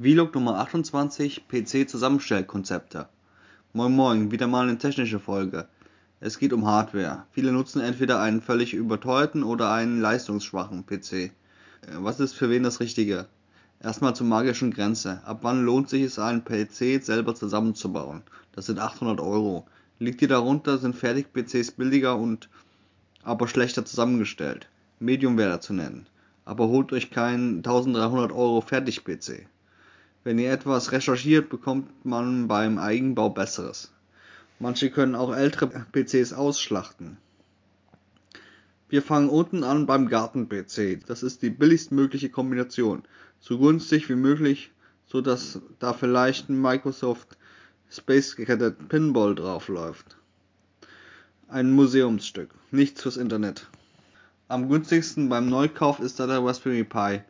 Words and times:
Vlog 0.00 0.32
Nummer 0.32 0.60
28 0.60 1.48
PC 1.48 1.88
Zusammenstellkonzepte. 1.88 3.08
Moin 3.72 3.90
Moin, 3.90 4.30
wieder 4.30 4.46
mal 4.46 4.62
eine 4.62 4.78
technische 4.78 5.18
Folge. 5.18 5.66
Es 6.20 6.38
geht 6.38 6.52
um 6.52 6.68
Hardware. 6.68 7.24
Viele 7.32 7.50
nutzen 7.50 7.80
entweder 7.80 8.20
einen 8.20 8.40
völlig 8.40 8.74
überteuerten 8.74 9.42
oder 9.42 9.72
einen 9.72 10.00
leistungsschwachen 10.00 10.86
PC. 10.86 11.12
Äh, 11.12 11.30
was 11.94 12.20
ist 12.20 12.34
für 12.34 12.48
wen 12.48 12.62
das 12.62 12.78
Richtige? 12.78 13.26
Erstmal 13.82 14.14
zur 14.14 14.28
magischen 14.28 14.70
Grenze. 14.70 15.20
Ab 15.24 15.40
wann 15.42 15.64
lohnt 15.64 15.88
sich 15.88 16.04
es, 16.04 16.20
einen 16.20 16.44
PC 16.44 17.02
selber 17.02 17.34
zusammenzubauen? 17.34 18.22
Das 18.52 18.66
sind 18.66 18.78
800 18.78 19.18
Euro. 19.18 19.66
Liegt 19.98 20.22
ihr 20.22 20.28
darunter, 20.28 20.78
sind 20.78 20.94
Fertig-PCs 20.94 21.72
billiger 21.72 22.16
und 22.16 22.48
aber 23.24 23.48
schlechter 23.48 23.84
zusammengestellt. 23.84 24.68
Medium 25.00 25.36
wäre 25.36 25.58
zu 25.58 25.72
nennen. 25.72 26.06
Aber 26.44 26.68
holt 26.68 26.92
euch 26.92 27.10
keinen 27.10 27.56
1300 27.56 28.30
Euro 28.30 28.60
Fertig-PC. 28.60 29.48
Wenn 30.24 30.38
ihr 30.38 30.52
etwas 30.52 30.92
recherchiert, 30.92 31.48
bekommt 31.48 32.04
man 32.04 32.48
beim 32.48 32.78
Eigenbau 32.78 33.30
Besseres. 33.30 33.92
Manche 34.58 34.90
können 34.90 35.14
auch 35.14 35.34
ältere 35.34 35.86
PCs 35.92 36.32
ausschlachten. 36.32 37.16
Wir 38.88 39.02
fangen 39.02 39.28
unten 39.28 39.64
an 39.64 39.86
beim 39.86 40.08
Garten-PC. 40.08 41.06
Das 41.06 41.22
ist 41.22 41.42
die 41.42 41.50
billigstmögliche 41.50 42.30
Kombination. 42.30 43.02
So 43.38 43.58
günstig 43.58 44.08
wie 44.08 44.16
möglich, 44.16 44.72
so 45.06 45.20
dass 45.20 45.60
da 45.78 45.92
vielleicht 45.92 46.48
ein 46.48 46.60
Microsoft 46.60 47.36
Space 47.90 48.34
Cadet 48.34 48.88
Pinball 48.88 49.34
draufläuft. 49.34 50.16
Ein 51.48 51.70
Museumsstück, 51.70 52.50
nichts 52.70 53.02
fürs 53.02 53.16
Internet. 53.16 53.68
Am 54.48 54.68
günstigsten 54.68 55.28
beim 55.28 55.48
Neukauf 55.48 56.00
ist 56.00 56.18
da 56.18 56.26
der 56.26 56.44
Raspberry 56.44 56.84
Pi. 56.84 57.20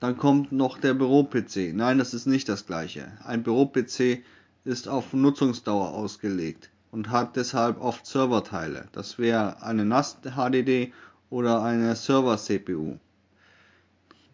Dann 0.00 0.16
kommt 0.16 0.52
noch 0.52 0.78
der 0.78 0.94
Büro-PC. 0.94 1.72
Nein, 1.74 1.98
das 1.98 2.14
ist 2.14 2.26
nicht 2.26 2.48
das 2.48 2.66
gleiche. 2.66 3.10
Ein 3.24 3.42
Büro-PC 3.42 4.22
ist 4.64 4.86
auf 4.86 5.12
Nutzungsdauer 5.12 5.92
ausgelegt 5.92 6.70
und 6.92 7.10
hat 7.10 7.34
deshalb 7.34 7.80
oft 7.80 8.06
Serverteile. 8.06 8.88
Das 8.92 9.18
wäre 9.18 9.62
eine 9.62 9.84
NAS 9.84 10.18
HDD 10.22 10.92
oder 11.30 11.62
eine 11.62 11.96
Server-CPU. 11.96 12.96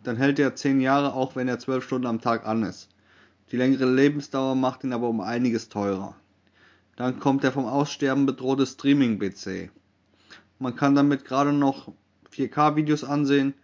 Dann 0.03 0.17
hält 0.17 0.39
er 0.39 0.55
10 0.55 0.83
Jahre, 0.83 1.15
auch 1.15 1.35
wenn 1.35 1.49
er 1.49 1.59
12 1.59 1.85
Stunden 1.85 2.07
am 2.07 2.21
Tag 2.21 2.47
an 2.47 2.63
ist. 2.63 2.91
Die 3.51 3.57
längere 3.57 3.91
Lebensdauer 3.91 4.55
macht 4.55 4.85
ihn 4.85 4.93
aber 4.93 5.09
um 5.09 5.23
einiges 5.23 5.71
teurer. 5.71 6.15
Dann 6.97 7.19
kommt 7.21 7.43
der 7.43 7.53
vom 7.53 7.65
Aussterben 7.65 8.27
bedrohte 8.27 8.67
Streaming-PC. 8.67 9.71
Man 10.59 10.77
kann 10.77 10.95
damit 10.95 11.25
gerade 11.25 11.53
noch 11.53 11.93
4K-Videos 12.33 13.03
ansehen, 13.03 13.55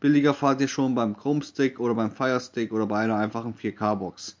Billiger 0.00 0.32
fahrt 0.32 0.60
ihr 0.60 0.68
schon 0.68 0.94
beim 0.94 1.16
Chrome 1.16 1.42
Stick 1.42 1.80
oder 1.80 1.94
beim 1.94 2.12
Fire 2.12 2.40
Stick 2.40 2.72
oder 2.72 2.86
bei 2.86 3.00
einer 3.00 3.16
einfachen 3.16 3.54
4K-Box. 3.54 4.36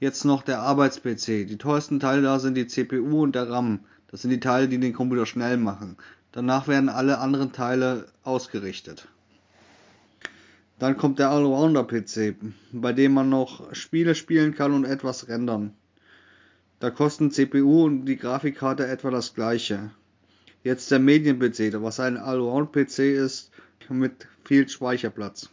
Jetzt 0.00 0.24
noch 0.24 0.42
der 0.42 0.60
Arbeits-PC. 0.60 1.46
Die 1.46 1.56
teuersten 1.56 2.00
Teile 2.00 2.22
da 2.22 2.40
sind 2.40 2.54
die 2.54 2.66
CPU 2.66 3.22
und 3.22 3.36
der 3.36 3.48
RAM. 3.48 3.80
Das 4.08 4.22
sind 4.22 4.30
die 4.30 4.40
Teile, 4.40 4.68
die 4.68 4.78
den 4.78 4.92
Computer 4.92 5.24
schnell 5.24 5.56
machen. 5.56 5.96
Danach 6.32 6.66
werden 6.66 6.88
alle 6.88 7.18
anderen 7.18 7.52
Teile 7.52 8.06
ausgerichtet. 8.24 9.08
Dann 10.78 10.96
kommt 10.96 11.18
der 11.20 11.30
Allrounder-PC, 11.30 12.34
bei 12.72 12.92
dem 12.92 13.14
man 13.14 13.30
noch 13.30 13.72
Spiele 13.72 14.14
spielen 14.14 14.54
kann 14.54 14.72
und 14.72 14.84
etwas 14.84 15.28
rendern. 15.28 15.74
Da 16.80 16.90
kosten 16.90 17.30
CPU 17.30 17.84
und 17.84 18.04
die 18.04 18.16
Grafikkarte 18.16 18.86
etwa 18.86 19.10
das 19.10 19.32
gleiche. 19.32 19.90
Jetzt 20.66 20.90
der 20.90 20.98
Medien-PC, 20.98 21.80
was 21.80 22.00
ein 22.00 22.16
Allround-PC 22.16 22.98
ist, 22.98 23.52
mit 23.88 24.26
viel 24.44 24.68
Speicherplatz. 24.68 25.48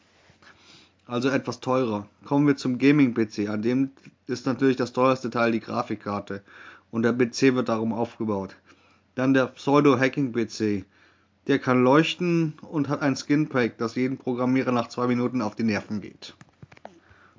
Also 1.05 1.29
etwas 1.29 1.59
teurer. 1.59 2.09
Kommen 2.25 2.47
wir 2.47 2.55
zum 2.55 2.79
Gaming-PC. 2.79 3.47
An 3.47 3.61
dem 3.61 3.91
ist 4.25 4.47
natürlich 4.47 4.75
das 4.75 4.91
teuerste 4.91 5.29
Teil 5.29 5.51
die 5.51 5.59
Grafikkarte. 5.59 6.41
Und 6.89 7.03
der 7.03 7.13
PC 7.13 7.53
wird 7.53 7.69
darum 7.69 7.93
aufgebaut. 7.93 8.55
Dann 9.13 9.35
der 9.35 9.45
Pseudo-Hacking-PC. 9.45 10.83
Der 11.45 11.59
kann 11.59 11.83
leuchten 11.83 12.53
und 12.63 12.89
hat 12.89 13.03
ein 13.03 13.15
Skin-Pack, 13.15 13.77
das 13.77 13.93
jedem 13.93 14.17
Programmierer 14.17 14.71
nach 14.71 14.89
zwei 14.89 15.05
Minuten 15.05 15.43
auf 15.43 15.53
die 15.53 15.61
Nerven 15.61 16.01
geht. 16.01 16.33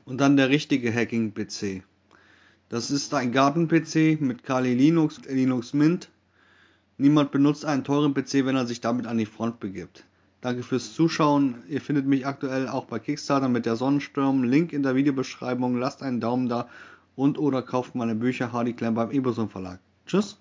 Und 0.05 0.21
dann 0.21 0.37
der 0.37 0.49
richtige 0.49 0.95
Hacking-PC. 0.95 1.83
Das 2.69 2.93
ist 2.93 3.13
ein 3.15 3.33
Garten-PC 3.33 4.21
mit 4.21 4.45
Kali 4.45 4.75
Linux, 4.75 5.21
Linux 5.29 5.73
Mint. 5.75 6.09
Niemand 6.97 7.33
benutzt 7.33 7.65
einen 7.65 7.83
teuren 7.83 8.15
PC, 8.15 8.47
wenn 8.47 8.57
er 8.57 8.67
sich 8.67 8.81
damit 8.81 9.07
an 9.07 9.19
die 9.19 9.27
Front 9.27 9.59
begibt. 9.59 10.05
Danke 10.41 10.63
fürs 10.63 10.93
Zuschauen. 10.93 11.57
Ihr 11.69 11.81
findet 11.81 12.07
mich 12.07 12.27
aktuell 12.27 12.69
auch 12.69 12.85
bei 12.85 12.99
Kickstarter 12.99 13.49
mit 13.49 13.67
der 13.67 13.77
Sonnensturm. 13.77 14.45
Link 14.45 14.73
in 14.73 14.83
der 14.83 14.95
Videobeschreibung. 14.95 15.77
Lasst 15.77 16.03
einen 16.03 16.21
Daumen 16.21 16.49
da 16.49 16.69
und 17.17 17.39
oder 17.39 17.63
kauft 17.63 17.95
meine 17.95 18.15
Bücher 18.15 18.53
Hardy 18.53 18.75
Clan 18.75 18.95
beim 18.95 19.11
Eboson 19.11 19.49
Verlag. 19.49 19.81
Tschüss. 20.07 20.37